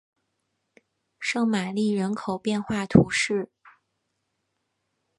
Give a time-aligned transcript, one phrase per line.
[1.19, 3.51] 圣玛丽人口变化图示